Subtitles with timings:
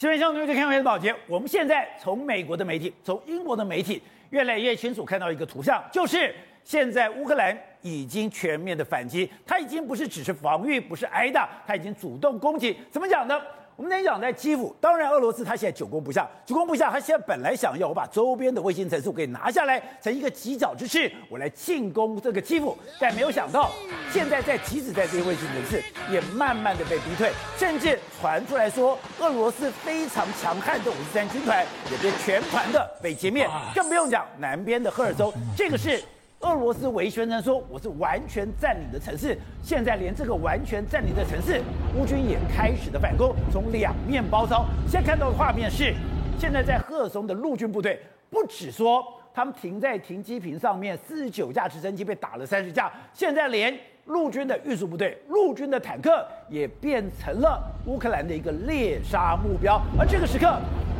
[0.00, 4.00] 新闻相对就看我的保洁，我们现在从美国的媒体，从英国的媒体，
[4.30, 6.34] 越来越清楚看到一个图像，就是
[6.64, 12.78] 现在乌克兰已经全面的反击，他已经不是只是防御，不是挨打，他已经主动攻击。
[12.90, 13.38] 怎么讲呢？
[13.80, 22.76] 我们讲在基辅，当然俄罗斯他现在久攻不下，久攻不下，他现在本来想要我把周边的卫星城市给拿下来，成一个犄角之势，我来进攻这个基辅。
[23.00, 23.70] 但没有想到，
[24.12, 25.82] 现在在即使在这些卫星城市，
[26.12, 35.98] 也慢慢的被逼退，甚至传出来说，俄罗斯非常强悍的五十三军团也被全团的被歼灭，更不用讲南边的赫尔州，这个是。
[36.40, 41.60] 俄罗斯维宣称说，我是完全占领的城市，现在连这个完全占领的城市，
[41.94, 44.64] 乌军也开始了反攻，从两面包抄。
[44.88, 45.94] 现在看到的画面是，
[46.38, 49.04] 现在在赫松的陆军部队，不只说
[49.34, 60.58] 他们停在停机坪上面，四十九架直升机被打了三十架，现在连陆军的运输部队、陆军的坦克也变成了乌克兰的一个猎杀目标，而这个时刻。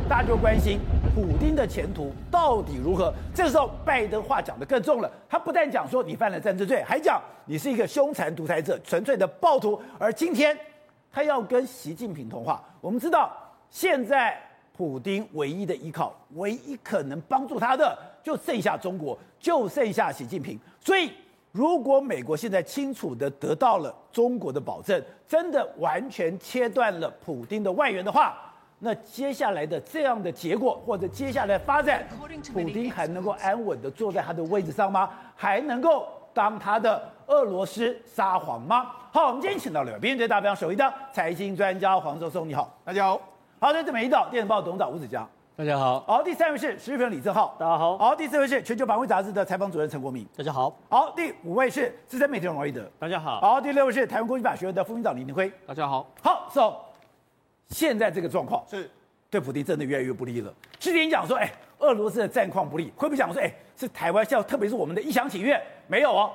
[0.09, 0.79] 大家就关心
[1.15, 3.13] 普丁的前途到底如何？
[3.33, 5.09] 这时候，拜登话讲得更重了。
[5.29, 9.81] 他不但讲说你犯了战争罪，还讲你是一个凶残独裁者、纯粹的暴徒。
[9.97, 10.57] 而今天，
[11.11, 12.61] 他要跟习近平通话。
[12.81, 13.31] 我们知道，
[13.69, 14.37] 现在
[14.75, 20.59] 普丁唯一的依靠、唯一可能帮助他的，就剩下中国，就剩下习近平。
[20.81, 21.11] 所以，
[21.51, 28.50] 如果美国现在清楚地得到了中国的保证，真的完全切断了普丁的外援的话，
[28.83, 32.03] 那接下来的这样的结果，或者接下来发展，
[32.51, 35.07] 普京还能够安稳的坐在他的位置上吗？
[35.35, 38.91] 还能够当他的俄罗斯撒谎吗？
[39.11, 43.21] 好，我们今天请到了编队大表首一的财经专家黄周松，你好，大家好。
[43.59, 45.99] 好，这是美丽岛电子报董事长吴子江，大家好。
[46.07, 47.95] 好，第三位是时事评论李正浩，大家好。
[47.99, 50.75] 好，第四位是全球防卫杂志的采访主任陈国民，大家好。
[50.89, 53.39] 好，第五位是资深媒体人王一德，大家好。
[53.41, 56.07] 好，第六位是台湾国际法学院的副院长李登辉，大家好。
[56.23, 56.90] 好，So。
[57.71, 58.89] 现在这个状况是
[59.29, 60.53] 对普京真的越来越不利了。
[60.77, 65.59] 之前讲说，哎，俄罗斯的战况不利，会不会讲说，哎，是台湾，像特别是我们的一厢情愿？
[65.87, 66.31] 没有哦。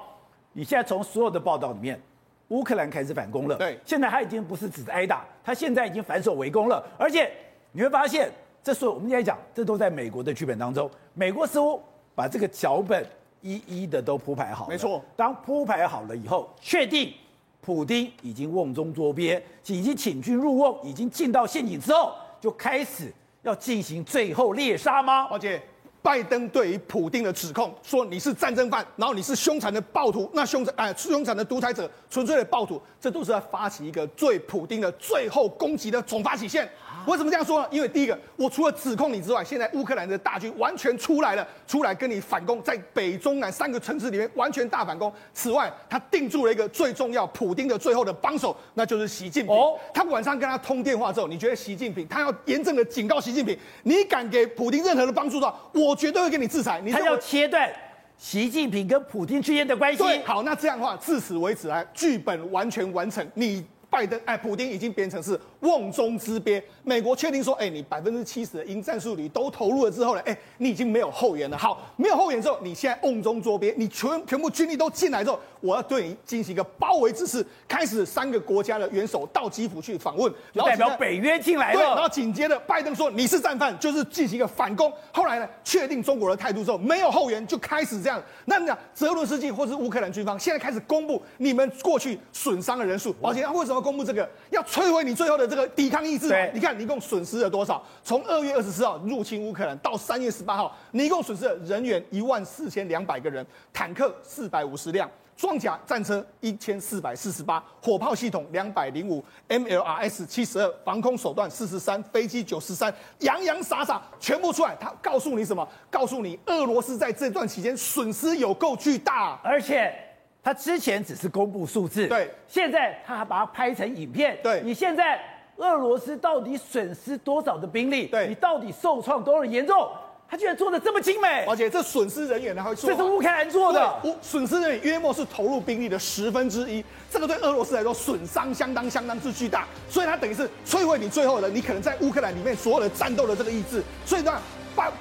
[0.52, 2.00] 你现在从所有的报道里面，
[2.48, 3.56] 乌克兰开始反攻了。
[3.56, 6.82] 对，现在他已经不是只是挨打，他现在已经反守为攻了。
[6.98, 7.30] 而且
[7.72, 8.30] 你会发现，
[8.62, 10.90] 这所有我们现在讲，这都在美国的剧本当中。
[11.12, 11.82] 美国似乎
[12.14, 13.06] 把这个脚本
[13.42, 14.70] 一一的都铺排好了。
[14.70, 17.12] 没错，当铺排好了以后，确定。
[17.60, 23.12] 普京已经瓮中捉鳖，已经请君入瓮，已经进到陷阱之后，就开始
[23.42, 25.24] 要进行最后猎杀吗？
[25.30, 25.60] 而且，
[26.00, 36.70] 拜登对于普京的指控说你是战争犯，然后你是凶残的暴徒，那凶残哎凶残的独裁者，纯粹的暴徒，这都是在发起一个对普京的最后攻击的总发起线。
[37.06, 37.68] 为什么这样说呢？
[37.70, 45.12] 因为第一个，我除了指控你之外，现在乌克兰的大军完全出来了，出来跟你反攻，在北中南三个城市里面完全大反攻。
[45.32, 49.54] 此外，他定住了一个最重要，普丁的最后的帮手，那就是习近平。
[49.54, 56.80] 哦，他晚上跟他通电话之后，你觉得习近平他要严正的警告习近平，你敢给普丁任何的帮助的话，我绝对会给你制裁。
[56.84, 57.72] 你他要切断
[58.18, 60.02] 习近平跟普京之间的关系。
[60.02, 63.24] 对，好，那这样的话，至此为止来，剧本完全完成。
[63.34, 63.64] 你。
[63.88, 66.62] 拜登哎，普京已经变成是瓮中之鳖。
[66.82, 71.58] 美国确定说，哎，你百分之七十的鹰战术旅都投入了之后呢，哎，你已经没有后援了。
[71.58, 81.78] 好，没有后援之后，你现在瓮中捉鳖，你全全部军力都进来之后，我要对你进行一个包围之势，开始三个国家的元首到基辅去访问，然后代表北约进来了。
[81.78, 84.92] 对，然后紧接着拜登说你是战犯，就是进行一个反攻。
[85.12, 88.22] 后来呢，确定中国的态度之后，没有后援，就开始这样。
[88.44, 94.28] 那你讲泽伦斯基或是乌克兰军方现在开始公布你们过去损伤的人数，而且他为什么公布这个？
[94.50, 96.28] 要摧毁你最后的这个抵抗意志。
[96.28, 97.80] 对，你看你一共损失了多少？
[98.02, 114.74] 从二月二十四号入侵乌克兰到三月十八号，你一共损失了人员一万四千两百个人，坦克四百五十辆，装甲战车一千四百四十八，火炮系统两百零五，MLRS 七十二，防空手段四十三，飞机九十三，洋洋洒洒全部出来。
[114.80, 115.66] 他告诉你什么？
[115.88, 119.94] 告诉你俄罗斯在这段期间损失有够巨大，而且。
[120.42, 124.62] 他之前只是公布数字，对，现在他还把它拍成影片，对。
[124.62, 125.20] 你现在
[125.56, 128.06] 俄罗斯到底损失多少的兵力？
[128.06, 129.88] 对，你到底受创多少严重？
[130.28, 144.32] 他居然做的这么精美，而且这损失人员呢，还说这是乌克兰做的，乌损失人员约莫是投入兵力的十分之一，这个对俄罗斯来说损伤相当相当之巨大，所以他等于是摧毁你最后的，你可能在乌克兰里面所有的战斗的这个意志，所以呢。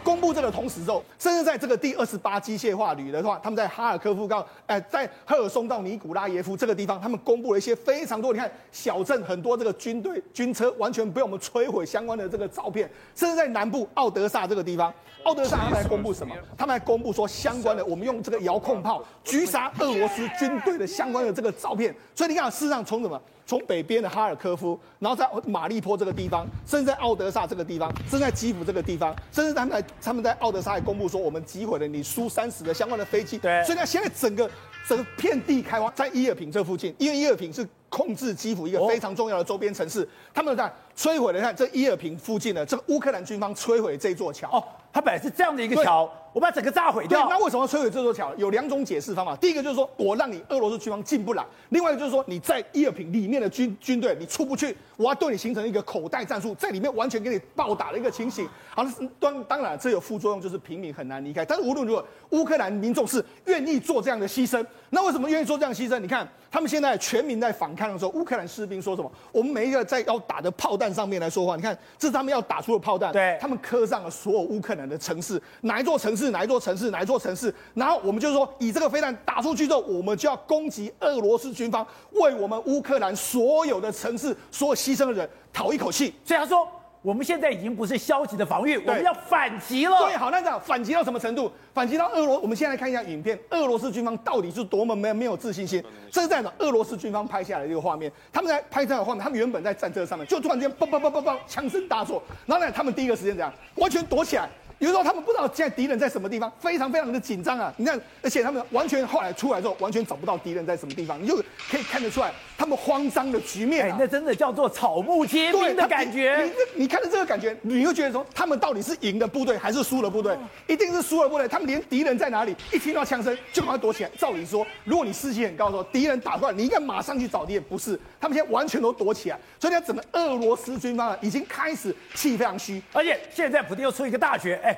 [0.04, 14.94] 公布这个同时之后，甚至在这个第二十八机械化旅的话，他们在哈尔科夫到，哎，在赫尔松到尼古拉耶夫这个地方，他们公布了一些非常多，你看小镇很多这个军队军车完全被我们摧毁相关的这个照片，甚至在南部奥德萨这个地方，
[15.24, 16.36] 奥德萨他们还公布什么？
[16.57, 21.94] 他们还公布说相关的，我们用这个遥控炮狙杀俄罗斯军队的相关的这个照片。
[22.16, 23.22] 所以你看，事实上从什么？
[23.46, 33.38] 从北边的哈尔科夫，然后在马利坡这个地方，甚至在奥德萨这个地方，甚至在基辅这个地方，甚至他们在他们在奥德萨还公布说，我们击毁了你苏三十的相关的飞机。
[33.38, 34.50] 对，所以呢，现在整个
[34.88, 44.50] 整个遍地开花，在伊尔平这附近，因为伊尔平是控制基辅一个非常重要的周边城市，哦、他们在摧毁了看这伊尔平附近的这个乌克兰军方摧毁这座桥。
[44.50, 46.10] 哦，它本来是这样的一个桥。
[46.36, 47.30] 我把整个炸毁掉。
[47.30, 48.36] 那为什么要摧毁这座桥？
[48.36, 49.34] 有两种解释方法。
[49.38, 58.46] 第一个就是说我让你俄罗斯军方进不来；另外一个就是说你在伊尔平里面的军军队你出不去，我要对你形成一个口袋战术，在里面完全给你暴打的一个情形。
[58.70, 58.86] 好，
[59.18, 61.46] 当当然这有副作用，就是平民很难离开。
[61.46, 64.62] 但是无论如何，乌克兰民众是愿意做这样的牺牲。
[64.90, 65.98] 那为什么愿意做这样的牺牲？
[66.00, 69.10] 你看他们现在全民在反抗的时候，乌克兰士兵说什么？
[69.32, 86.13] 我们每一个在要打的炮弹上面来说话，你看这是他们要打出的炮弹，对，他们刻上了所有乌克兰的城市，哪一座城市，哪一座城市，哪一座城市，然后我们就是说，以这个飞弹打出去之后，我们就要攻击俄罗斯军方，为我们乌克兰所有的城市、所有牺牲的人讨一口气。
[86.24, 86.68] 所以他说，
[87.01, 89.95] 我们现在已经不是消极的防御，我们要反击了。
[90.00, 91.51] 对，好，那这样反击到什么程度？
[91.72, 95.83] 反击到俄罗，我们现在来看一下影片，俄罗斯军方到底是多么没没有自信心。
[96.12, 96.51] 这是在哪？
[96.57, 103.54] 俄罗斯军方拍下来的一个画面，他们在拍这样的画面，他们原本在战车上面，就突然间嘣嘣嘣嘣嘣，枪声大作，然后呢，他们第一个时间怎样？
[103.75, 104.50] 完全躲起来。
[104.80, 107.74] 有时候他们不知道现在敌人在什么地方，非常非常的紧张啊！
[107.77, 111.38] 你看，而且他们完全后来出来之后，完全找不到敌人在什么地方，你就
[111.69, 116.44] 可以看得出来他们慌张的局面、啊欸、那真的叫做草木皆兵的感觉。
[116.44, 120.38] 你你，你看到这个感觉，你会觉得说他们到底是赢的部队还是输的部队？
[120.68, 121.48] 一定是输的部队。
[121.48, 124.12] 他们连敌人在哪里一听到枪声就赶快躲起来。
[124.18, 127.63] 照理说，如果你士气很高的时候，敌人打过来，你应该马上去找敌人。
[127.69, 129.39] 不是，他们现在完全都躲起来。
[129.57, 134.75] 所以，你看整个俄罗斯军方啊，已经开始气非常虚，而且现在普京又出一个大绝，哎、欸。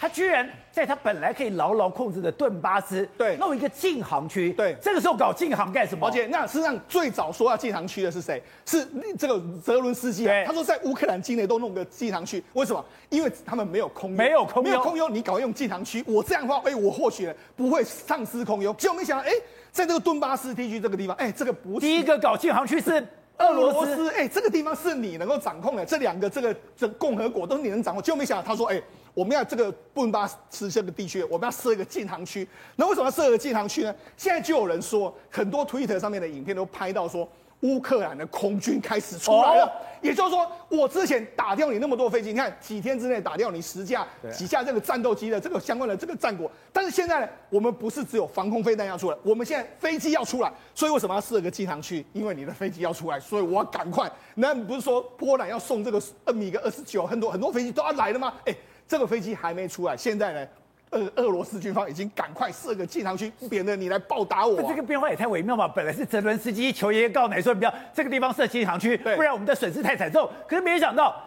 [0.00, 6.06] 他居然在他本来可以牢牢控制的顿巴斯，对，弄一个禁航区，对，这个时候搞禁航干什么？
[6.08, 8.42] 而且那事实上最早说要禁航区的是谁？
[8.64, 8.88] 是
[9.18, 10.44] 这个泽伦斯基啊。
[10.46, 12.82] 他说在乌克兰境内都弄个禁航区，为什么？
[13.10, 18.72] 因为他们没有空优，没有空优，没有空优，你搞用禁航区，我这样的话，哎，我或许不会丧失空优。
[18.72, 19.32] 结果没想到，哎，
[19.70, 23.06] 在这个顿巴斯地区这个地方，哎，这个不是第一个搞禁航区是。
[23.36, 28.02] 俄罗斯，哎，这个地方是你能够掌控的，这两个这个这共和国都是你能掌控。
[28.02, 28.78] 结果没想到，他说，哎，
[29.14, 32.46] 我们要这个顿巴斯这个地区，我们要设一个禁航区。
[32.76, 33.94] 那为什么要设一个禁航区呢？
[34.16, 37.28] 现在就有人说，很多 Twitter 上面的影片都拍到说。
[37.62, 39.70] 乌克兰的空军开始出来了，哦、
[40.00, 52.02] 也就是说，我之前打掉你那么多飞机，你看几天之内打掉你十架、几架这个战斗机的这个相关的这个战果，但是现在呢，我们不是只有防空飞弹要出来，我们现在飞机要出来，所以为什么要设个禁航区？
[52.14, 54.10] 因为你的飞机要出来，所以我要赶快。
[54.36, 56.02] 那不是说波兰要送这个
[56.32, 58.32] 米格二十九，很多很多飞机都要来了吗？
[58.46, 58.56] 哎，
[58.90, 60.48] 这个飞机还没出来，现在呢？
[60.90, 64.64] 俄俄罗斯军方已经赶快设个禁航区，免得你来暴打我、啊。
[64.68, 65.68] 这个变化也太微妙嘛！
[65.68, 70.28] 本来是泽伦斯基求爷爷告奶说，不要这个地方设禁航区，不然我们的损失太惨重。
[70.48, 71.24] 可是没想到。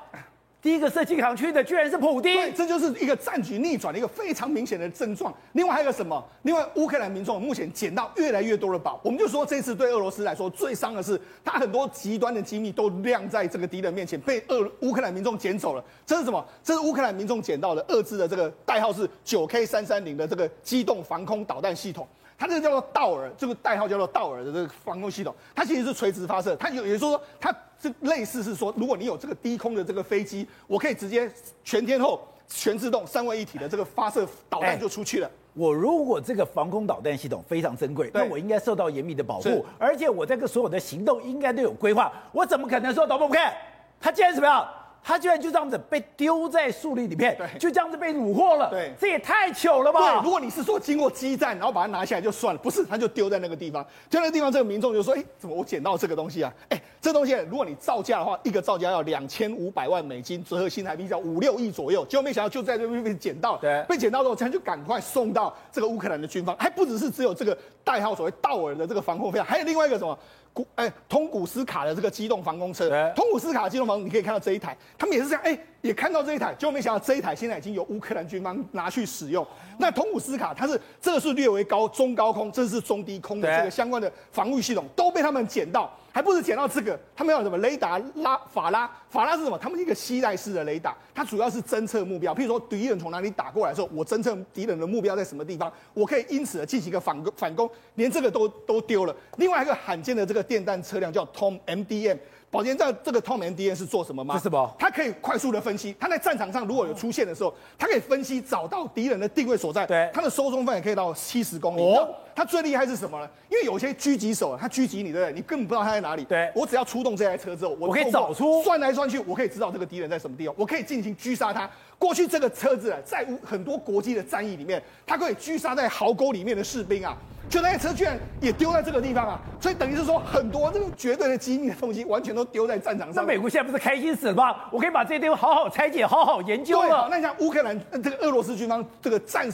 [0.63, 5.31] 第一个设禁航区的居然是普丁，对，这就是一个战局逆转的一个非常明显的症状。
[5.51, 6.25] 另外还有个什么？
[6.44, 8.98] 另外乌克兰民众目前捡到越来越多的宝。
[9.04, 15.83] 我们就说这次对俄罗斯来说最伤的是，他很多极端的机密都晾在这个敌人面前，被俄乌克兰民众捡走了。
[16.06, 16.44] 这是什么？
[16.63, 22.07] 这是乌克兰民众捡到的俄制的这个代号是九 K 三三零的这个机动防空导弹系统。
[22.38, 26.56] 它这个叫做道尔，这个代号叫做道尔的这个防空系统，它其实是垂直发射。
[26.56, 31.31] 它有，也就是说，它这类似是说，如果你有这个低空的这个飞机，我可以直接
[31.63, 35.30] 全天候、全自动、三位一体的这个发射导弹就出去了。
[35.54, 42.11] 我如果这个防空导弹系统非常珍贵，那我应该受到严密的保护，而且我这个所有的行动应该都有规划。
[42.31, 43.54] 我怎么可能说导播不看？
[44.02, 44.68] 他竟然怎么样？
[45.04, 50.00] 他居然就这样子被丢在树林里面，对，就这样子被虏获了，对，这也太糗了吧！
[50.00, 56.54] 对，如果你是说经过激战，然后把它拿下来就算了，不是，他就丢在那个地方，丢在那个地方，这个民众就说：“哎，怎么我捡到这个东西啊？
[56.69, 62.06] 哎，这东西如果你造价的话，一个造价要两千五百万美金，折合新台币要五六亿左右。
[62.06, 70.18] 结果没想到就在这边被捡到，对，被捡到之后，他就赶快送到这个乌克兰的军方，还不只是只有这个代号所谓道尔的这个防空飞弹，还有另外一个什么？”
[70.54, 79.45] 古哎，通古斯卡的这个机动防空车，通古斯卡的机动防空，你可以看到这一台，他们也是这样，哎，也看到这一台，结果没想到这一台现在已经由乌克兰军方拿去使用。
[79.80, 85.92] 那通古斯卡，它是这个是略为高中高空，这是中低空的这个相关的防御系统，都被他们捡到。
[86.13, 88.89] 还不是捡到这个，他们要什么雷达拉法拉？
[89.09, 89.57] 法拉是什么？
[89.57, 92.35] 他们一个携带式的雷达，它主要是侦测目标。
[92.35, 97.33] 譬如说敌人从哪里打过来的时候，我侦测敌人的目标在什么地方，我可以因此而进行一个反攻。
[97.35, 99.15] 反攻，连这个都都丢了。
[99.37, 102.17] 另外一个罕见的这个电弹车辆叫 Tom MDM。
[102.54, 104.38] 宝杰，这这个透明敌人是做什么吗？
[104.38, 104.76] 是什么？
[104.78, 109.88] 它可以快速的分析，它在战场上如果有出现的时候，它可以分析找到敌人的定位所在。
[109.88, 111.81] 对，它的收中范围可以到七十公里。
[111.81, 113.28] 哦，它最厉害是什么呢？
[113.50, 115.33] 因为有些狙击手，他狙击你，对不对？
[115.33, 116.24] 你根本不知道他在哪里。
[116.26, 121.68] 对，我只要出动这台车之后，我可以找出，算来算去，我可以知道这个敌人在什么地方，我可以进行狙杀他。
[122.04, 127.16] 过去这个车子啊，在很多国际的战役里面，它可以狙杀在壕沟里面的士兵啊。
[127.50, 133.24] 就那些车居然也丢在这个地方啊，所以等于是说很多这个绝对的机密的东西完全都丢在战场上。
[133.24, 134.56] 那美国现在不是开心死了吗？
[134.69, 137.07] 我可以把这些地方好好拆解，好好研究了。
[137.10, 139.50] 那你像乌克兰这个俄罗斯军方这个战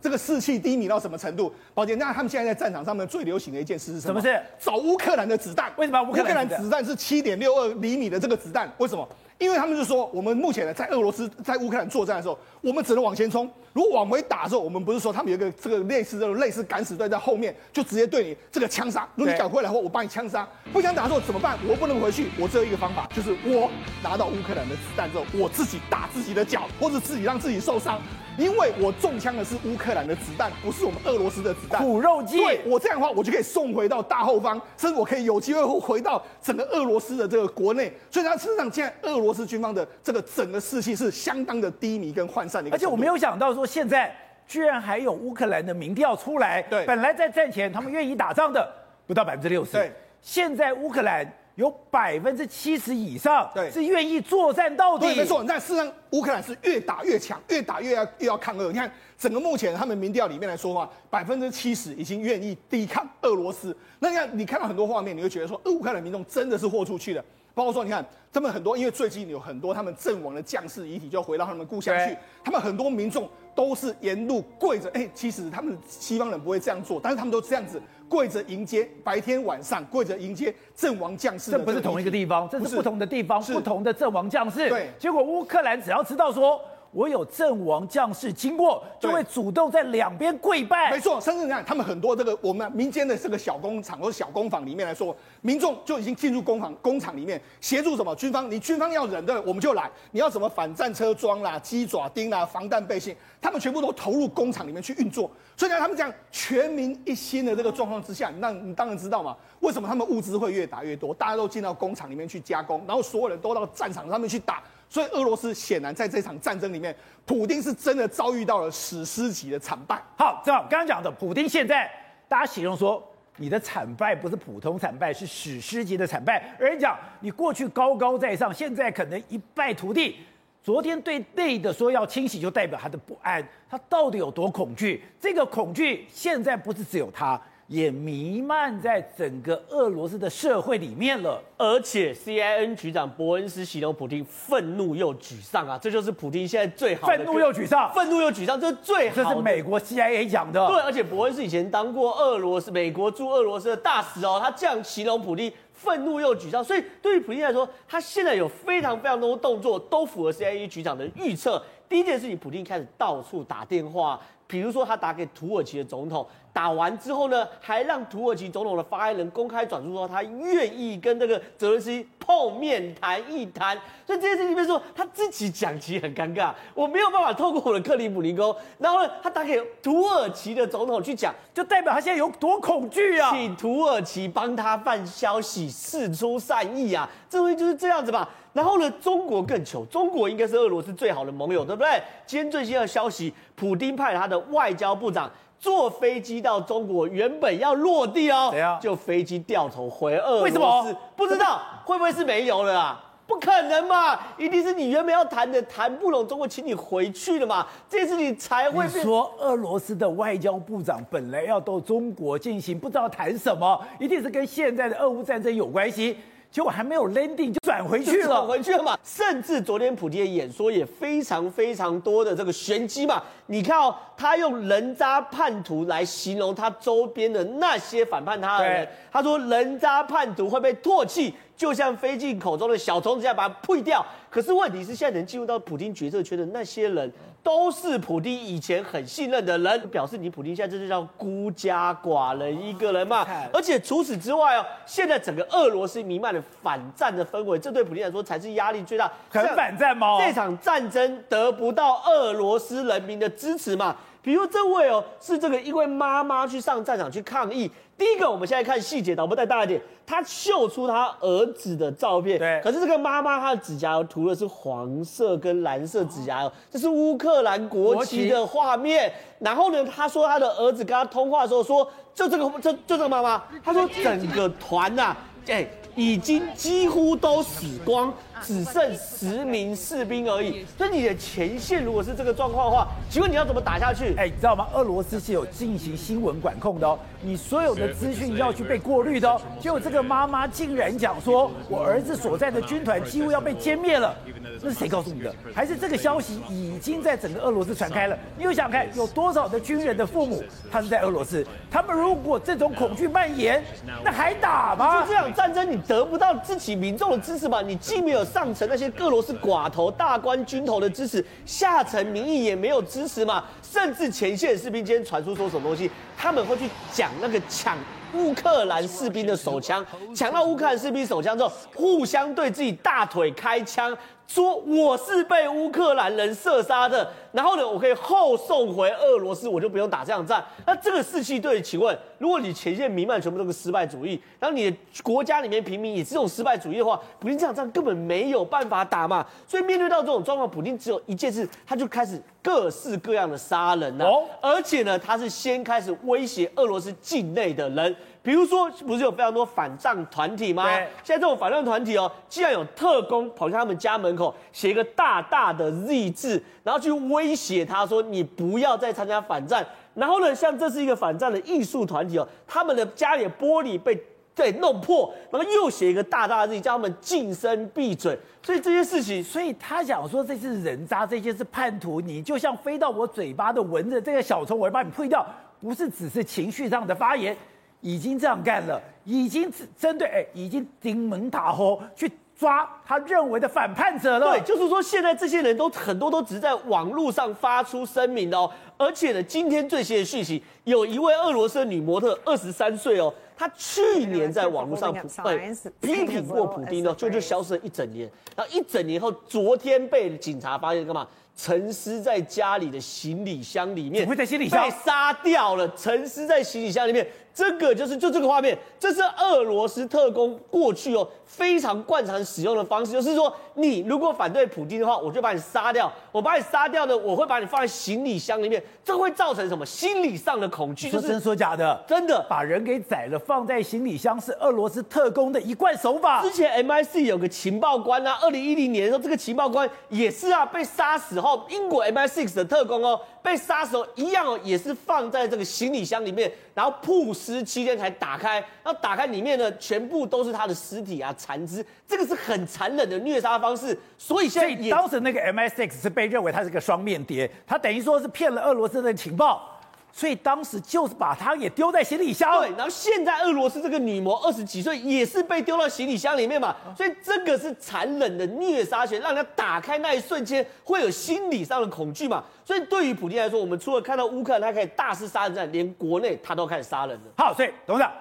[0.00, 1.52] 这个士气低迷到什么程度？
[1.72, 4.20] 宝姐，那他们现在在战场上面最流行的一件事是什么？
[4.20, 4.42] 什么事？
[4.58, 5.70] 找乌克兰的子弹。
[5.76, 8.68] 为什么乌克兰子弹是七点六二厘米的这个子弹？
[8.78, 9.06] 为什么？
[9.38, 13.50] 因为他们就说，我们目前呢在俄罗斯在乌克兰作战的时候，我们只能往前冲。
[13.72, 19.08] 如果往回打的时候，我们不是说他们有一个这个类似这种类似敢死队在后面，就直接对你这个枪杀。
[19.16, 20.46] 如果你敢回来的话，我帮你枪杀。
[20.72, 21.58] 不想打的时候怎么办？
[21.66, 23.70] 我不能回去，我只有一个方法，就是我
[24.02, 28.00] 拿到乌克兰的子弹之后，我自己打自己的脚，或者自己让自己受伤。
[28.38, 31.82] 因为我中枪的是乌克兰的子弹，不是我们俄罗斯的子弹。
[31.82, 32.38] 苦肉计。
[32.38, 37.92] 对，我这样的话，我就可以送回到大后方，甚至我可以有机会回到整个俄罗斯的这个国内。
[38.10, 42.76] 所以，他事实上现在俄罗斯军方的这个整个士气是相当的低迷跟涣散的一个。
[42.76, 44.14] 而且我没有想到说，现在
[44.46, 46.62] 居然还有乌克兰的民调出来。
[46.62, 48.66] 对，本来在战前他们愿意打仗的
[49.06, 49.72] 不到百分之六十。
[49.72, 51.30] 对，现在乌克兰。
[51.56, 55.04] 有百分之七十以上，对，是愿意作战到底。
[55.04, 55.44] 对，没错。
[55.46, 58.72] 但事实上，乌克兰是越打越强，越打越要越要抗俄。
[58.72, 63.76] 你看，整个目前他们民调里面来说的话，百分之七十已经愿意抵抗俄罗斯。
[63.98, 67.22] 那你看，你看到很多画面，你会觉得说，乌克兰民众真的是豁出去了。
[67.54, 74.90] 包括说，你看他们很多，因为最近有很多他们阵亡的将士遗体就要回到他们故乡去，他们很多民众都是沿路跪着。
[74.94, 77.80] 哎，其实他们西方人不会这样做，但是他们都这样子。
[78.08, 81.50] 跪着迎接，白天晚上跪着迎接阵亡将士。
[81.50, 84.68] 这不是同一个地方，这是不同的地方，不同的阵亡将士。
[84.68, 86.60] 对，结果乌克兰只要知道说
[86.92, 90.90] 我有阵亡将士经过，就会主动在两边跪拜。
[90.90, 98.50] 没错，甚至你看他们很多这个我们民间的这个小工厂或者小工坊里面来说，民众就已经进入工坊工厂里面协助什么军方？
[98.50, 99.90] 你军方要忍的，我们就来。
[100.10, 105.30] 你要什么反战车装啦、鸡爪钉啦、防弹背心，他们全部都投入工厂里面去运作。
[105.56, 111.14] 所以呢，他们这样全民一心的这个状况之下，那你当然知道嘛，为什么他们物资会越打越多？
[111.14, 114.62] 大家都进到工厂里面去加工，然后所有人都到战场上面去打。
[114.92, 116.94] 所以俄罗斯显然在这场战争里面，
[117.24, 119.98] 普丁是真的遭遇到了史诗级的惨败。
[120.18, 121.90] 好，正好刚刚讲的，普丁现在
[122.28, 123.02] 大家形容说，
[123.38, 126.54] 你的惨败不是普通惨败，是史诗级的惨败。
[126.60, 130.16] 而你讲你过去高高在上，现在可能一败涂地。
[130.62, 135.02] 昨天对内的说要清洗，就代表他的不安，他到底有多恐惧？
[135.18, 137.40] 这个恐惧现在不是只有他，
[137.72, 141.42] 也弥漫在整个俄罗斯的社会里面了。
[141.56, 149.24] 而且 CIN 局长伯恩斯形容普京愤怒又沮丧啊，这就是普京现在最好的愤怒又沮丧，愤怒又沮丧，这是最好的。
[149.24, 150.66] 这是美国 CIA 讲的。
[150.68, 155.50] 对，而且伯恩斯以前当过俄罗斯美国驻俄罗斯的大使哦，他这样形容普京。
[155.74, 161.60] 愤怒又沮丧，所以对于普京来说，他现在有非常非常多动作都符合 CIA 局长的预测。
[161.92, 166.26] 第一件事情，普京开始到处打电话，比如说他打给土耳其的总统。
[166.50, 173.76] 打完之后呢，还让土耳其总统的发言人公开转述说，他愿意跟这个泽连斯基碰面谈一谈。
[174.06, 183.30] 所以这件事情里面说，他自己讲其实很尴尬，我没有办法透过我的克里姆林宫，然后呢，他打给土耳其的总统去讲，就代表他现在有多恐惧啊！
[183.30, 187.08] 请土耳其帮他放消息，示出善意啊！
[187.28, 188.28] 这东西就是这样子吧。
[188.52, 192.02] 然后呢，中国更糗，中国应该是俄罗斯最好的盟友，对不对？
[192.26, 195.30] 今天最新的消息，普丁派他的外交部长。
[195.58, 200.44] 坐飞机到中国，原本要落地哦，就飞机掉头回俄罗斯。
[200.44, 200.96] 为什么？
[201.14, 203.00] 不知道，会不会是没油了啊？
[203.28, 208.84] 不可能嘛，一定是你原本要谈的谈不拢，中国请你回去了嘛，这次你才会。
[208.86, 216.18] 你说俄罗斯的外交部长本来要到中国进行，不知道谈什么，一定是跟现在的俄乌战争有关系。
[216.52, 218.98] 结果还没有 landing 就转回去了，转回去了嘛。
[219.02, 223.22] 甚至昨天普京的演说也非常非常多的这个玄机嘛。
[223.46, 228.86] 你看哦，他用人渣叛徒来形容他周边的那些反叛他的人。
[229.10, 234.04] 他说人渣叛徒会被唾弃，就像飞进口中的小虫子一样把它呸掉。
[234.28, 237.10] 可是问题是，现在能进入到普京决策圈的那些人。
[237.42, 243.26] 都是普丁以前很信任的人，表示你普丁现在这就是叫孤家寡人一个人嘛。
[243.52, 249.10] 而且除此之外哦，现在整个俄罗斯弥漫的反战的氛围，这对普丁来说才是压力最大。
[249.28, 250.18] 很反战吗？
[250.20, 253.96] 这场战争得不到俄罗斯人民的支持嘛。
[254.22, 257.68] 比如这位哦，是这个一位妈妈去上战场去抗议。
[258.02, 262.36] 第一个，我们现在看细节，导播再大一点，他秀出他儿子的照片。
[262.36, 262.60] 对。
[262.60, 269.12] 可是这个妈妈她的指甲油涂的是黄色跟蓝色指甲油，哦、这是乌克兰国旗的画面。
[269.38, 275.16] 然后呢，他说他的儿子跟他通话的时候说，就这个，就就这个妈妈，他说整个团呐、啊，
[275.46, 275.64] 哎。
[275.94, 278.10] 已经几乎都死光，
[278.42, 280.64] 只剩十名士兵而已。
[280.76, 284.14] 所以你的前线如果是这个状况的话，请问你要怎么打下去？
[284.16, 284.68] 哎，你知道吗？
[284.74, 289.40] 俄罗斯是有进行新闻管控的哦，你所有的资讯要去被过滤的哦。
[289.60, 294.14] 结果这个妈妈竟然讲说，我儿子所在的军团几乎要被歼灭了。
[294.60, 295.34] 那是谁告诉你的？
[295.54, 298.16] 还是这个消息已经在整个俄罗斯传开了？
[298.36, 301.44] 你又想看有多少的军人的父母他是在俄罗斯？
[301.70, 303.62] 他们如果这种恐惧蔓延，
[304.04, 305.02] 那还打吗？
[305.02, 307.62] 就这场战争，你得不到自己民众的支持吧？
[307.62, 313.44] 你既没有上层那些各罗斯寡头、大官、军头的支持，下层民意也没有支持嘛？
[313.62, 317.76] 甚至前线士兵今天传出说什么东西，他们会去讲那个抢。
[318.14, 319.82] 乌克兰士兵的手枪，
[320.14, 323.96] 抢到乌克兰士兵手枪之后，互相对自己大腿开枪，
[324.32, 330.42] 说我是被乌克兰人射杀的，然后呢，我可以后送回俄罗斯，我就不用打这场战。
[330.64, 339.26] 那这个士气对，请问，如果你前线弥漫全部都是失败主义，然后你的国家里面平民也是这种失败主义的话，普京这场战根本没有办法打嘛。
[339.46, 347.94] 所以面对到这种状况，普京只有一件事，他就开始各式各样的杀人呐、啊，哦、而且呢，他是先开始威胁俄罗斯境内的人。
[348.22, 350.70] 比如说，不是有非常多反战团体吗？
[351.02, 364.00] 现在这种反战团体哦，既然有特工跑去他们家门口写一个大大的 Z 字，然后去威胁他说：“你不要再参加反战。”然后呢，像这是一个反战的艺术团体哦，他们的家里的玻璃被
[364.34, 368.16] 对弄破，然后又写一个大大的 Z，叫他们噤声闭嘴。
[368.40, 375.26] 所以这些事情，所以他讲说这是人渣，这些是叛徒，你就像飞到我嘴巴的蚊子，这个小虫我要把你退掉，
[375.60, 377.36] 不是只是情绪上的发言。
[377.82, 384.30] 已经这样干了，已经针对哎，已经顶门打吼去抓他认为的反叛者了。
[384.30, 394.92] 对，就是说现在这些人都很多都只是在网络上发出声明的哦，而且呢，今天最新的讯息，有一位俄罗斯的女模特，二十三岁哦，她去年在网络上
[395.24, 401.06] 被批评过普丁哦，就就消失了一整年，然后一整年后，昨天被警察发现干嘛？
[401.34, 407.06] 沉尸在家里的行李箱里面，会在行李箱被杀掉了，沉尸在行李箱里面。
[407.34, 420.90] 这个就是就这个画面，这是俄罗斯特工过去哦非常惯常使用的方式，就是说你如果反对普京的话，我就把你杀掉，我把你杀掉呢，我会把你放在行李箱里面，这会造成什么心理上的恐惧？
[420.90, 426.20] 就是真说假的，真的把人给宰了放在行李箱是俄罗斯特工的一贯手法。
[426.22, 437.12] 之前 MI6 有个情报官啊，二零一零年的时候，这个情报官也是啊被杀死后，英国 MI6 的特工哦被杀死后一样哦也是放在这个行李箱里面，然后曝。
[437.12, 443.76] 尸七天才打开，然后打开里面呢，全部都是他的尸体啊，残肢，这个是很残忍的虐杀方式。
[443.98, 449.48] 所以现在也，当时那个 MSX 是被认为它是个双面谍，它等于说是骗了俄罗斯的情报。
[449.94, 452.40] 所以当时就是把他也丢在行李箱。
[452.40, 456.56] 对，然后现在俄罗斯这个女模二十几岁，也是被丢到行李箱里面嘛。
[456.74, 462.24] 所以这个是残忍的虐杀权，让人家打开那一瞬间会有心理上的恐惧嘛。
[462.42, 467.04] 所以对于普京来说，我们除了看到乌克兰他可以大肆杀人战，连国内他都开始杀人了。
[467.18, 467.92] 好，所以董事长，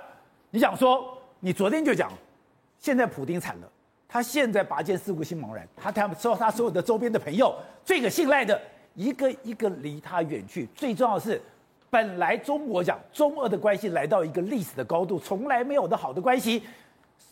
[0.51, 1.05] 你想说，
[1.41, 2.09] 你昨天就讲，
[2.79, 3.69] 现在普丁惨了，
[4.11, 8.61] 他现在拔剑四顾心茫然，他他说他所有的周边的朋友最可信赖的
[8.93, 11.41] 一个一个离他远去，最重要的是。
[11.89, 16.63] 本来中国讲中俄的关系来到一个历史的高度，从来没有的好的关系，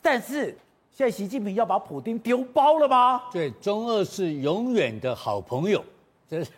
[0.02, 0.48] 但是
[0.92, 3.24] 现在习近平要把普丁丢包了吗？
[3.32, 5.82] 对，中俄是永远的好朋友，
[6.30, 6.52] 这是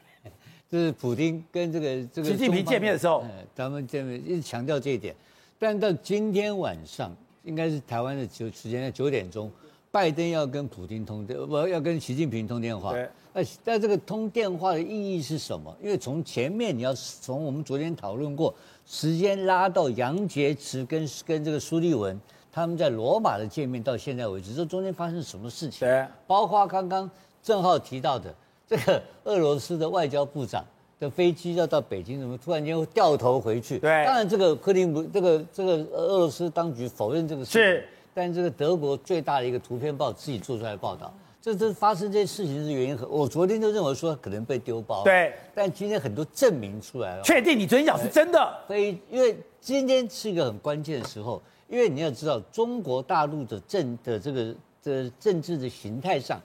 [0.68, 5.16] 这是普丁跟这个这个习近平见面的时候，咱们见面一直强调这一点。
[5.60, 9.52] 但到今天晚上，应该是台湾的九时间在九点钟，
[9.92, 12.96] 拜登要跟普京通电，我要跟习近平通电话。
[13.34, 15.76] 那在这个通电话的意义是什么？
[15.84, 18.54] 因为从前面你要从我们昨天讨论过，
[18.86, 22.20] 时间拉到杨洁篪跟跟这个苏利文
[22.54, 25.86] 他们在罗马的见面到现在为止，这中间发生什么事情？
[25.86, 27.10] 对，包括刚刚
[27.44, 28.34] 郑浩提到的
[28.66, 30.66] 这个俄罗斯的外交部长
[31.00, 33.78] 的飞机要到北京，怎么突然间会掉头回去？
[33.80, 41.14] 对，当然这个克林姆这个这个俄罗斯当局否认这个事情，是，但这个德国最大的一个图片报自己做出来的报道。
[41.42, 56.40] 这这发生这些事情的原因很，我昨天就认为说可能被丢包，对，但今天很多证明出来了，确定你昨天讲是真的，所以因为今天是一个很关键的时候，因为你要知道中国大陆的政的这个的政治的形态上，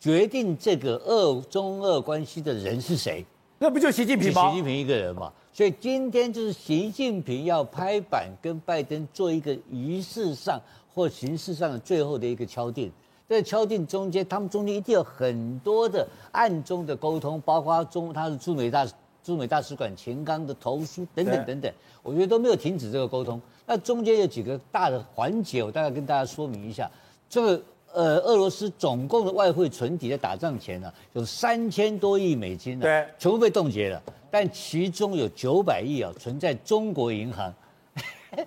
[0.00, 3.24] 决定这个俄中俄关系的人是谁，
[3.56, 4.48] 那不就习近平吗？
[4.48, 5.32] 习近平一个人嘛。
[5.52, 10.60] 所以今天就是习近平要拍板跟拜登做一个仪式上
[10.94, 12.90] 或形式上的最后的一个敲定。
[13.28, 18.84] 在敲定中间，他们中间一定有很多的暗中的沟通，包括中他的驻美大
[19.22, 21.72] 驻美大使馆秦刚的投书等等等等，
[22.02, 23.40] 我觉得都没有停止这个沟通。
[23.66, 26.90] 那中间有几个大的环节，我大概跟大家说明一下。
[27.28, 34.02] 这个呃，俄罗斯总共的外汇存底在打仗前呢、啊，有三千多亿美金呢、啊，对，全部被冻结了。
[34.28, 37.52] 但其中有九百亿啊存在中国银行，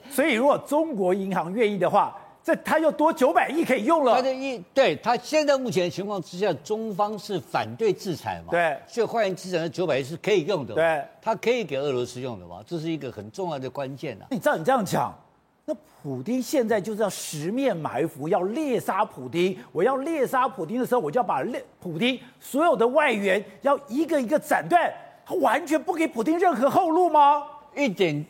[0.09, 4.15] 所以如果中国银行愿意的话，这他又多九百亿可以用了。
[4.15, 8.51] 他的意对他现在目前的情况之下，中方是反对制裁嘛？
[8.51, 10.75] 对，所以换言之，这九百亿是可以用的。
[10.75, 12.61] 对，他可以给俄罗斯用的嘛？
[12.67, 14.27] 这是一个很重要的关键啊。
[14.29, 15.17] 你照你这样讲。
[15.65, 19.57] 那普丁现在就是要十面埋伏，要猎杀普丁。
[19.71, 24.93] 我要猎杀普丁的时候，我就要把猎普丁所有的外援要一个一个斩断，
[25.25, 27.41] 他完全不给普丁任何后路吗？
[27.73, 28.25] 一点，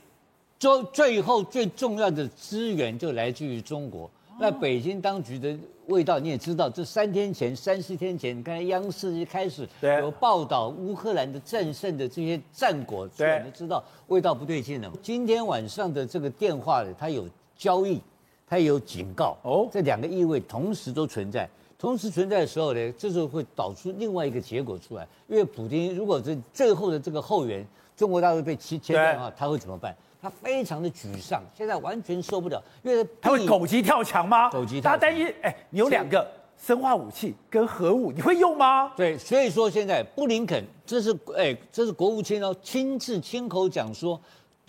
[0.63, 4.10] 最最后最重要的资源就来自于中国。
[4.39, 5.54] 那北京当局的
[5.88, 14.89] 味道你也知道，这三天前、三四天前，你看央视一开始有报道乌克兰的战胜的这些战果，对，你知道味道不对劲了。
[15.02, 17.99] 今天晚上的这个电话呢，它有交易，
[18.47, 21.49] 它有警告，哦，这两个意味同时都存在。
[21.78, 25.06] 同时存在的时候呢，这时候会导出另外一个结果出来。
[25.28, 29.93] 因为普京如果这最后的这个后援中国大陆被切切断的话，他会怎么办？
[30.23, 34.49] 他非常的沮丧，现在完全受不了，因为他会狗急跳墙吗？
[34.49, 34.91] 狗急跳墙。
[34.91, 36.25] 他担心，哎，你有两个
[36.57, 38.93] 生化武器跟核武，你会用吗？
[38.95, 44.17] 对，所以说现在布林肯，这是哎，这是国务卿哦，亲自亲口讲说，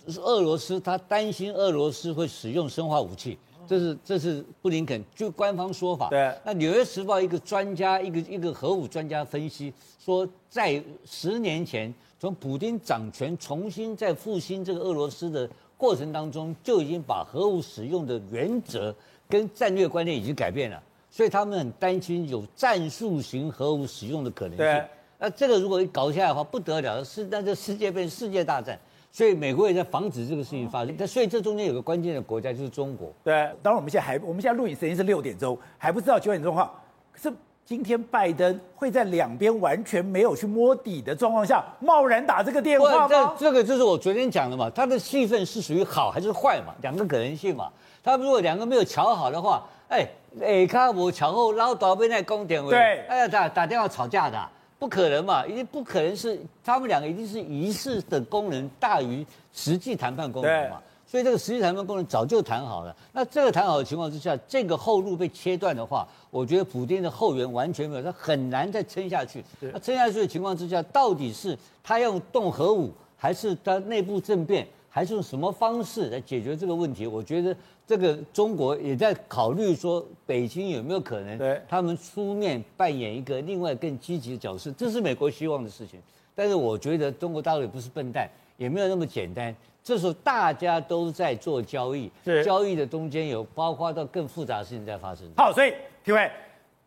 [0.09, 6.09] 是俄罗斯，他担心俄罗斯会使用生化武器，这是这是布林肯就官方说法。
[6.09, 11.93] 对，那《纽约时报》一个专家，一个一个核武专家分析说，在十年前。
[12.17, 15.47] 从普京掌权，重新再复兴这个俄罗斯的
[15.77, 18.95] 过程当中，就已经把核武使用的原则
[19.29, 24.65] 跟战略观念已经改变了，所以他们很担心有战术型核武使用的可能性。
[24.65, 24.85] 对
[25.19, 28.79] 那这个如果一搞下来的话，不得了，是那这世界变世界大战。
[29.15, 30.93] 所以美国也在防止这个事情发生。
[30.97, 33.09] 但所以这中间有个关键的国家就是中国。
[33.23, 36.69] 对，当然我们现在还，我们现在录影时间是六点钟，还不知道九点钟哈，
[37.13, 37.33] 可是。
[37.67, 43.33] 今天拜登会在两边完全没有去摸底的状况下，贸然打这个电话吗？
[43.37, 46.75] 这这个就是我昨天讲的嘛，他的戏份是属于好还是坏嘛？
[46.83, 47.67] 两个可能性嘛。
[48.03, 50.07] 他如果两个没有瞧好的话，哎
[50.39, 54.37] 哎，卡我瞧后捞倒被那公点位，对，哎呀打打电话吵架的，
[54.77, 60.81] 不可能嘛，一定不可能是他们两个一定是仪式的功能大于实际谈判功能嘛。
[61.07, 62.93] 所以这个实际谈判功能早就谈好了。
[63.13, 69.41] 那这个谈好的情况之下，这个后路被切断的话，我觉得普京的后援完全没有，他很难再撑下去。
[69.61, 77.05] 那撑下去的情况之下，到底是他要动核武，还是他内部政变，还是用什么方式来解决这个问题？
[77.05, 77.53] 我觉得
[77.85, 85.99] 这个中国也在考虑说，北京有没有可能，他们出面扮演一个另外更积极的角色，这是美国希望的事情。
[86.33, 89.53] 但是我觉得中国大陆也不是笨蛋，也没有那么简单。
[89.83, 95.27] 这时候大家都在做交易，是交易的中间有包括到更复杂的事情在发生。
[95.35, 95.73] 好，所以
[96.05, 96.31] 各位，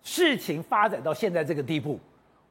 [0.03, 2.01] 事情发展到现在这个地步，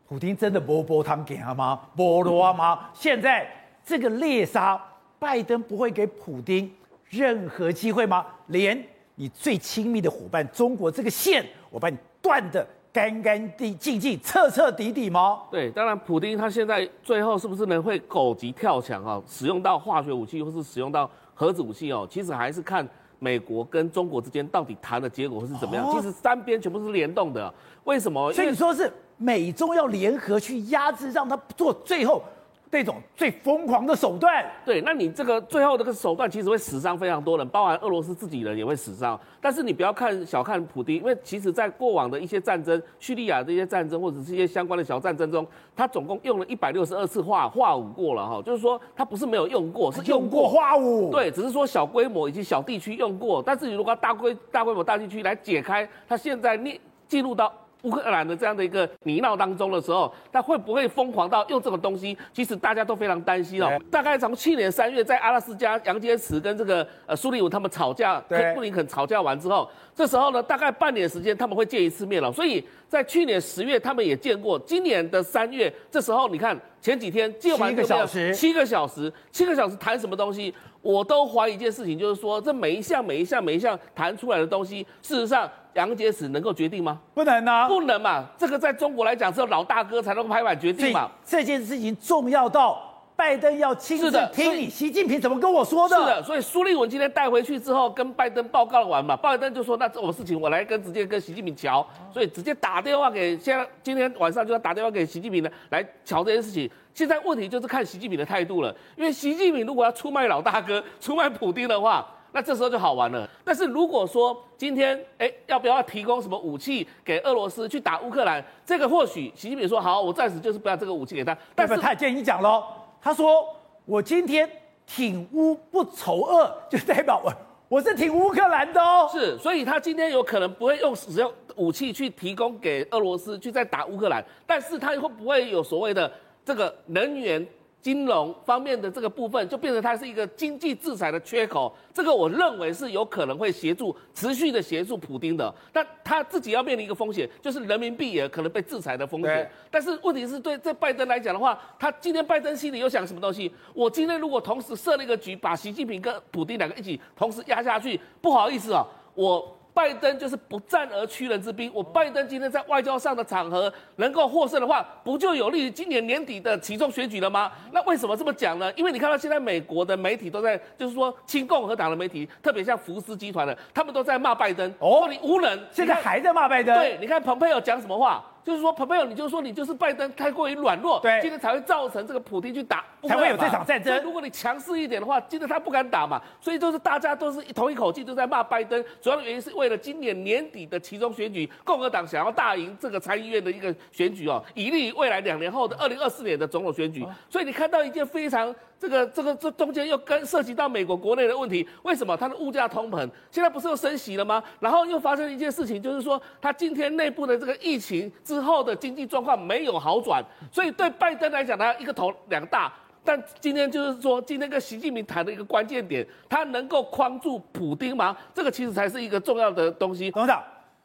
[0.07, 1.81] 普京真的波波汤给他吗？
[1.95, 2.91] 波罗吗？
[2.93, 3.49] 现在
[3.83, 4.79] 这个猎杀，
[5.19, 6.71] 拜登不会给普丁
[7.09, 8.25] 任何机会吗？
[8.47, 8.81] 连
[9.15, 12.65] 你最亲密的伙伴中国这个线，我把你断的。
[12.93, 15.41] 干干净净、彻彻底底吗？
[15.51, 19.21] 对，当然，普丁他现在最后是不是能会狗急跳墙啊？
[19.27, 22.07] 使用到化学武器，或是使用到核子武器哦？
[22.09, 22.87] 其实还是看
[23.19, 25.85] 美国跟中国之间到底谈的结果会是怎么样。
[25.85, 27.53] 哦、其实三边全部是联动的，
[27.83, 28.33] 为什么？
[28.33, 32.23] 所以你说是美中要联合去压制，让他做最后。
[32.69, 39.19] 这种最疯狂的手段，对，那你这个最后这个手段其实会死伤非常多人，包含俄罗斯自己人也会死伤。
[39.39, 53.41] 但是你不要看小看普丁，因为其实在过往的一些战争，叙利亚这些战争或者是一些相关的小战争中，他总共用了一百六十二次化化武过了哈，就是说他不是没有用过，是用过化武，对，只是说小规模以及小地区用过。
[53.41, 57.53] 但是你如果要大规大规模大地区来解开，他现在你进入到。
[57.83, 62.17] 乌克兰的这样的一个泥淖当中的时候，他会不会疯狂到用这种东西？
[62.33, 63.69] 其实大家都非常担心哦。
[63.91, 72.31] 大概从去年三月，在阿拉斯加杨洁篪跟这个呃苏利文他们吵架，跟布林肯吵架完之后，这时候呢，大概半年时间他们会见一次面了。
[72.31, 76.59] 所以在去年十月他们也见过，今年的三月这时候你看。
[76.87, 80.55] 前几天借完七个小时，七个小时，七个小时谈什么东西？
[80.81, 86.97] 我都怀疑一件事情，就是说这每一项、每一项、每一项谈出来的东西，事实上杨洁篪能够决定吗？
[87.13, 88.23] 不能啊，不能嘛。
[88.37, 91.11] 这个在中国来讲，只有老大哥才能够拍板决定嘛。
[91.25, 92.86] 这件事情重要到。
[93.17, 95.97] 拜登要亲自听你，习近平怎么跟我说的？
[95.97, 106.69] 是的，所以苏立文今天带回去之后，跟拜登报告了完嘛，拜登就说：“那这种事情我来跟直接跟习近平瞧。”所以直接打电话给现在今天晚上就要打电话给习近平呢，来瞧这件事情。
[106.93, 113.27] 现在问题就是看习近平的态度了，因为习近平如果要出卖老大哥、出卖普丁的话，那这时候就好玩了。
[113.43, 121.35] 但是如果说今天哎要不要提供什么武器给俄罗斯去打乌克兰，这个或许习近平说好，我暂时就是不要这个武器给他。
[121.55, 122.63] 但是他建议讲喽。
[123.07, 123.47] 他说
[123.87, 124.49] ：“我今天
[124.85, 127.33] 挺乌不仇恶， 就代表我
[127.69, 129.09] 我是挺乌克兰的哦。
[129.09, 136.11] 是，所以他今天有可能不会用使用武器去提供给俄罗斯去再打乌克兰，但是他会不会有所谓的
[136.43, 137.47] 这个能源？”
[137.81, 141.73] 金融方面的这个部分，就变成它是一个经济制裁的缺口。
[141.93, 149.49] 这个我认为是有可能会协助持续的协助普丁的，但他自己要面临一个风险，就是人民币也可能被制裁的风险。
[149.71, 153.51] 但是问题是对这拜登来讲的话，他今天拜登心里又想什么东西？
[153.73, 158.85] 我今天如果同时设了一个局，把习近平跟普丁两个一起同时压下去，不好意思啊，
[159.15, 159.56] 我。
[159.77, 161.71] 拜登就是不战而屈人之兵。
[161.71, 167.51] 我拜登今天在外交上的场合能够获胜的话，不就有利于今年年底的其中选举了吗？
[167.71, 168.73] 那为什么这么讲呢？
[168.73, 174.73] 因为你看到现在美国的媒体都在，就是说亲共和党的媒体，特别像福斯集团的，他们都在骂拜登。
[174.79, 176.75] 哦，你无能，现在还在骂拜登。
[176.75, 178.25] 对，你看蓬佩奥讲什么话？
[178.47, 184.01] 就是说，朋友，你就说你就是拜登太过于软弱，对，今天才会造成这个普京去打，才会有这场战争。
[184.01, 186.21] 如果你强势一点的话，今天他不敢打嘛。
[186.39, 197.05] 所以就是大家都是同一口气都在骂拜登，主要的原因是为了今年年底的其中选举，共和党想要大赢这个参议院的一个选举哦，以利于未来两年后的二零二四年的总统选举。
[197.29, 198.55] 所以你看到一件非常。
[198.79, 204.43] 这个这个这中间又跟涉及到美国国内的问题，为什么它的物价通膨现在不是又升息了吗？
[204.59, 212.71] 然后又发生一件事情，就是说它今天内部的这个疫情之后的经济状况没有好转，所以对拜登来讲，他一个头两大。
[213.03, 218.15] 但今天就是说，今天跟习近平谈的一个关键点，他能够框住普丁吗？
[218.33, 220.11] 这个其实才是一个重要的东西。
[220.11, 220.43] 董事长，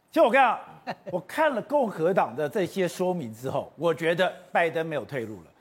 [0.09, 0.59] 其实我看，
[1.11, 5.52] 我看了共和党的这些说明之后，我觉得拜登没有退路了。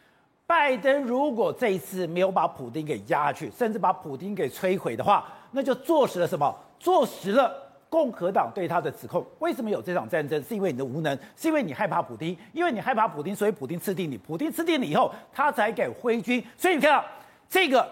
[0.51, 6.53] 拜登如果这一次没有把普丁给压下去，甚至把普丁给摧毁的话，那就坐实了什么？
[6.77, 7.55] 坐实了
[7.87, 9.25] 共和党对他的指控。
[9.39, 10.43] 为什么有这场战争？
[10.43, 14.17] 是因为你的无能，是因为你害怕普丁，因为你害怕普丁，所以普丁吃定你。
[14.17, 16.43] 普丁吃定你以后，他才给挥军。
[16.57, 17.01] 所以你看，
[17.49, 17.89] 这个，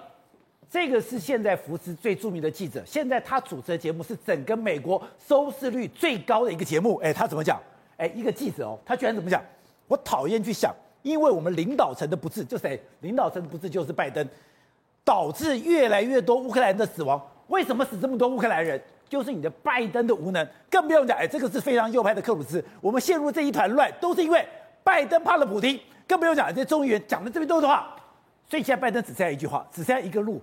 [0.70, 2.84] 这个是现在福斯最著名的记者。
[2.86, 6.98] 现在他主持的节目是整个美国收视率最高的一个节目。
[6.98, 7.58] 哎，他怎么讲？
[7.96, 9.42] 哎，一个记者哦，他居然怎么讲？
[9.88, 10.76] 我讨厌去想。
[11.02, 12.82] 因为我们领导层的不智，就谁？
[13.02, 14.28] 领导层的不智就是拜登，
[15.04, 17.22] 导致越来越多乌克兰的死亡。
[17.48, 18.80] 为什么死这么多乌克兰人？
[19.08, 20.48] 就是你的拜登的无能。
[20.70, 22.64] 更不用讲，哎，这个是非常右派的克鲁兹。
[22.80, 24.46] 我们陷入这一团乱，都是因为
[24.84, 25.80] 拜登怕了普丁。
[26.08, 27.96] 更不用讲，这些众议员讲的这么多的话。
[28.48, 30.42] 所以现在拜登只剩下一句话，只剩下一个路，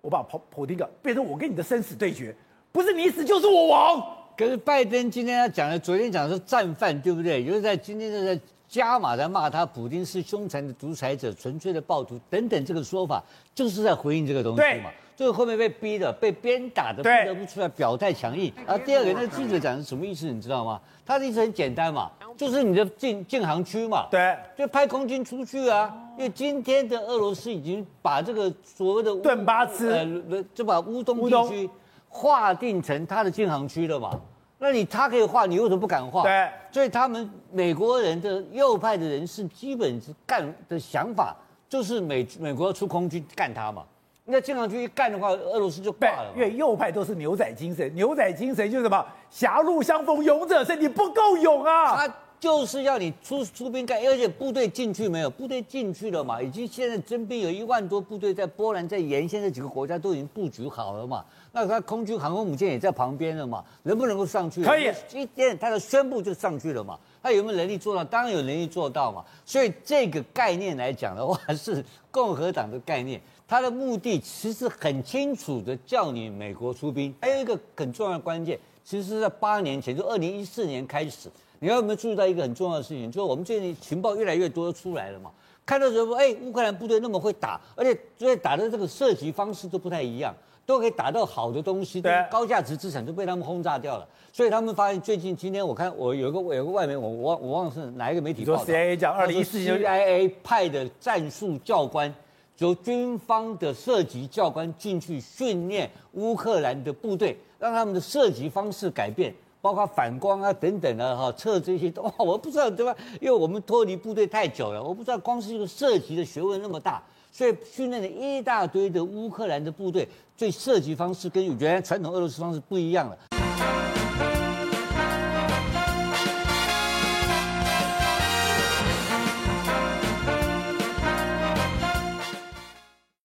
[0.00, 2.34] 我把普普丁搞变成我跟你的生死对决，
[2.72, 4.02] 不是你死就是我亡。
[4.36, 7.44] 可是拜登今天要讲的，昨天讲的是战犯，对不对？
[7.44, 8.40] 就是在今天是在。
[8.70, 13.20] 加码在骂他，普京是凶残的独裁者、纯粹的暴徒等等，这个说法
[13.52, 14.88] 就是在回应这个东西嘛。
[15.16, 18.50] 最后后面被逼的、被鞭打的，不得不出来表态强硬。
[18.64, 20.26] 然后第二个，那个记者讲的什么意思？
[20.26, 20.80] 你知道吗？
[21.04, 25.92] 他的意思很简单嘛，就是你的禁禁航区嘛，对，就派空军出去啊。
[26.16, 31.68] 因为今天的俄罗斯已经把这个所谓的顿巴斯，呃，就把乌东地区
[32.08, 34.18] 划定成他的禁航区了嘛。
[34.62, 36.22] 那你他可以画，你为什么不敢画？
[36.22, 41.34] 对，所以他们美国人的右派的人士基本是干的想法，
[41.66, 43.82] 就是美美国要出空军干他嘛。
[44.26, 46.30] 那经常去一干的话，俄罗斯就挂了。
[46.36, 49.04] 因为右派都是牛仔精神，牛仔精神就是什么？
[49.30, 52.06] 狭路相逢勇者胜，你不够勇啊！
[52.06, 55.28] 他就是要你出出兵干，而且部队进去没有？
[55.28, 56.40] 部队进去了嘛？
[56.40, 61.22] 已经现在征兵有一万多部队在波兰，在沿线这几个国家都已经布局好了嘛。
[61.52, 63.62] 那他空军航空母舰也在旁边了嘛？
[63.82, 64.64] 能不能够上去？
[64.64, 66.98] 可以，一点他的宣布就上去了嘛？
[67.22, 68.02] 他有没有能力做到？
[68.02, 69.22] 当然有能力做到嘛。
[69.44, 73.20] 所以这个概念来讲的话，是共和党的概念。
[73.46, 77.14] 他的目的其实很清楚的，叫你美国出兵。
[77.20, 81.28] 还有一个很重要的关键，其实是在八年前，就二零一四年开始，
[81.60, 83.10] 你有没有注意到一个很重要的事情？
[83.10, 85.30] 就是我们最近情报越来越多出来了嘛？
[85.64, 90.34] 看到说，哎，乌克兰部队那么会打，而且所以打的这个射击方式都不太一样。
[90.66, 94.06] 都可以打到好的东西，对，高价值资产都被他们轰炸掉了。
[94.32, 102.14] 所以他们发现最近今天我看我有个有个外媒，我我忘我忘了是哪一个媒体报道，说 CIA 讲二零一四年 CIA 派的战术教官，
[102.58, 112.96] 由军方的射击教官进去训练乌克兰的部队，让他们的射击方式改变，包括反光啊等等的哈，测这些都我不知道对吧？
[113.20, 117.02] 因为我们脱离部队太久了，我不知道光是一个射击的学问那么大。
[117.32, 123.39] 所以训练了一大堆的乌克兰的部队，对射击方式跟原来传统俄罗斯方式不一样了。